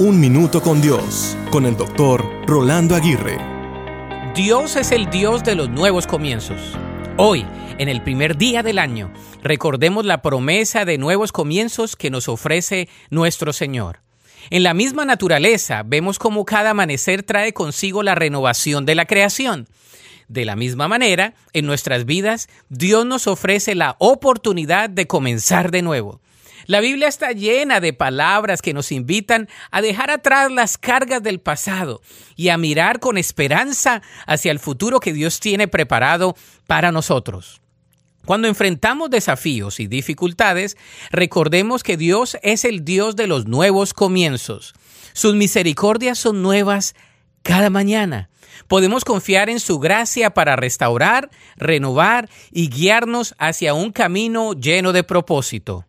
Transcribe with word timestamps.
Un 0.00 0.20
Minuto 0.20 0.62
con 0.62 0.80
Dios, 0.80 1.36
con 1.50 1.66
el 1.66 1.76
doctor 1.76 2.24
Rolando 2.46 2.94
Aguirre. 2.94 3.36
Dios 4.32 4.76
es 4.76 4.92
el 4.92 5.10
Dios 5.10 5.42
de 5.42 5.56
los 5.56 5.68
nuevos 5.70 6.06
comienzos. 6.06 6.60
Hoy, 7.16 7.44
en 7.78 7.88
el 7.88 8.00
primer 8.00 8.36
día 8.36 8.62
del 8.62 8.78
año, 8.78 9.12
recordemos 9.42 10.06
la 10.06 10.22
promesa 10.22 10.84
de 10.84 10.98
nuevos 10.98 11.32
comienzos 11.32 11.96
que 11.96 12.10
nos 12.10 12.28
ofrece 12.28 12.88
nuestro 13.10 13.52
Señor. 13.52 13.98
En 14.50 14.62
la 14.62 14.72
misma 14.72 15.04
naturaleza 15.04 15.82
vemos 15.84 16.20
cómo 16.20 16.44
cada 16.44 16.70
amanecer 16.70 17.24
trae 17.24 17.52
consigo 17.52 18.04
la 18.04 18.14
renovación 18.14 18.86
de 18.86 18.94
la 18.94 19.06
creación. 19.06 19.66
De 20.28 20.44
la 20.44 20.54
misma 20.54 20.86
manera, 20.86 21.34
en 21.52 21.66
nuestras 21.66 22.04
vidas, 22.04 22.48
Dios 22.68 23.04
nos 23.04 23.26
ofrece 23.26 23.74
la 23.74 23.96
oportunidad 23.98 24.90
de 24.90 25.08
comenzar 25.08 25.72
de 25.72 25.82
nuevo. 25.82 26.20
La 26.66 26.80
Biblia 26.80 27.08
está 27.08 27.32
llena 27.32 27.80
de 27.80 27.92
palabras 27.92 28.62
que 28.62 28.74
nos 28.74 28.92
invitan 28.92 29.48
a 29.70 29.80
dejar 29.80 30.10
atrás 30.10 30.50
las 30.50 30.78
cargas 30.78 31.22
del 31.22 31.40
pasado 31.40 32.00
y 32.36 32.48
a 32.48 32.58
mirar 32.58 33.00
con 33.00 33.18
esperanza 33.18 34.02
hacia 34.26 34.52
el 34.52 34.58
futuro 34.58 35.00
que 35.00 35.12
Dios 35.12 35.40
tiene 35.40 35.68
preparado 35.68 36.36
para 36.66 36.92
nosotros. 36.92 37.60
Cuando 38.24 38.46
enfrentamos 38.48 39.08
desafíos 39.08 39.80
y 39.80 39.86
dificultades, 39.86 40.76
recordemos 41.10 41.82
que 41.82 41.96
Dios 41.96 42.36
es 42.42 42.66
el 42.66 42.84
Dios 42.84 43.16
de 43.16 43.26
los 43.26 43.46
nuevos 43.46 43.94
comienzos. 43.94 44.74
Sus 45.14 45.34
misericordias 45.34 46.18
son 46.18 46.42
nuevas 46.42 46.94
cada 47.42 47.70
mañana. 47.70 48.28
Podemos 48.66 49.04
confiar 49.04 49.48
en 49.48 49.60
su 49.60 49.78
gracia 49.78 50.34
para 50.34 50.56
restaurar, 50.56 51.30
renovar 51.56 52.28
y 52.52 52.68
guiarnos 52.68 53.34
hacia 53.38 53.72
un 53.72 53.92
camino 53.92 54.52
lleno 54.52 54.92
de 54.92 55.04
propósito. 55.04 55.87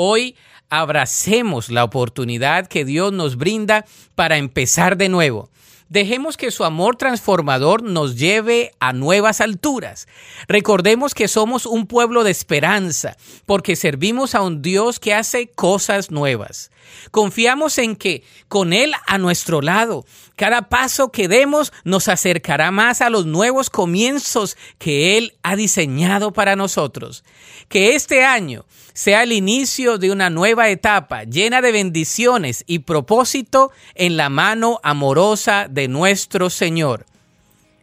Hoy 0.00 0.36
abracemos 0.70 1.70
la 1.70 1.82
oportunidad 1.82 2.68
que 2.68 2.84
Dios 2.84 3.12
nos 3.12 3.36
brinda 3.36 3.84
para 4.14 4.36
empezar 4.36 4.96
de 4.96 5.08
nuevo. 5.08 5.50
Dejemos 5.88 6.36
que 6.36 6.52
su 6.52 6.64
amor 6.64 6.94
transformador 6.94 7.82
nos 7.82 8.16
lleve 8.16 8.70
a 8.78 8.92
nuevas 8.92 9.40
alturas. 9.40 10.06
Recordemos 10.46 11.14
que 11.14 11.26
somos 11.26 11.66
un 11.66 11.88
pueblo 11.88 12.22
de 12.22 12.30
esperanza, 12.30 13.16
porque 13.44 13.74
servimos 13.74 14.36
a 14.36 14.42
un 14.42 14.62
Dios 14.62 15.00
que 15.00 15.14
hace 15.14 15.48
cosas 15.48 16.12
nuevas. 16.12 16.70
Confiamos 17.10 17.78
en 17.78 17.96
que, 17.96 18.22
con 18.46 18.72
Él 18.72 18.92
a 19.06 19.18
nuestro 19.18 19.62
lado, 19.62 20.04
cada 20.36 20.68
paso 20.68 21.10
que 21.10 21.26
demos 21.26 21.72
nos 21.82 22.06
acercará 22.06 22.70
más 22.70 23.00
a 23.00 23.10
los 23.10 23.26
nuevos 23.26 23.68
comienzos 23.68 24.56
que 24.78 25.18
Él 25.18 25.34
ha 25.42 25.56
diseñado 25.56 26.32
para 26.32 26.54
nosotros. 26.54 27.24
Que 27.68 27.96
este 27.96 28.24
año 28.24 28.64
sea 28.98 29.22
el 29.22 29.30
inicio 29.30 29.96
de 29.96 30.10
una 30.10 30.28
nueva 30.28 30.70
etapa 30.70 31.22
llena 31.22 31.60
de 31.60 31.70
bendiciones 31.70 32.64
y 32.66 32.80
propósito 32.80 33.70
en 33.94 34.16
la 34.16 34.28
mano 34.28 34.80
amorosa 34.82 35.68
de 35.70 35.86
nuestro 35.86 36.50
Señor. 36.50 37.06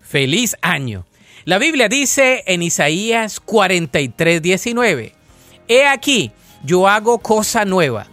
Feliz 0.00 0.56
año. 0.62 1.04
La 1.44 1.58
Biblia 1.58 1.90
dice 1.90 2.44
en 2.46 2.62
Isaías 2.62 3.40
43, 3.40 4.40
19, 4.40 5.14
He 5.68 5.86
aquí, 5.86 6.32
yo 6.64 6.88
hago 6.88 7.18
cosa 7.18 7.66
nueva, 7.66 8.06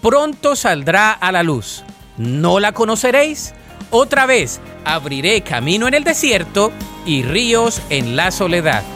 pronto 0.00 0.56
saldrá 0.56 1.12
a 1.12 1.32
la 1.32 1.42
luz. 1.42 1.84
¿No 2.16 2.58
la 2.58 2.72
conoceréis? 2.72 3.52
Otra 3.90 4.24
vez 4.24 4.62
abriré 4.86 5.42
camino 5.42 5.88
en 5.88 5.92
el 5.92 6.04
desierto 6.04 6.72
y 7.04 7.22
ríos 7.22 7.82
en 7.90 8.16
la 8.16 8.30
soledad. 8.30 8.95